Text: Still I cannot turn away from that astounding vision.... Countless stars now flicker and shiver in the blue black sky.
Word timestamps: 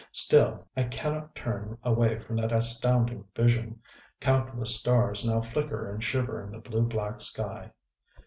Still 0.13 0.65
I 0.75 0.85
cannot 0.85 1.35
turn 1.35 1.77
away 1.83 2.17
from 2.17 2.35
that 2.37 2.51
astounding 2.51 3.23
vision.... 3.35 3.79
Countless 4.19 4.79
stars 4.79 5.23
now 5.23 5.41
flicker 5.41 5.87
and 5.93 6.03
shiver 6.03 6.43
in 6.43 6.49
the 6.53 6.57
blue 6.57 6.87
black 6.87 7.21
sky. 7.21 7.69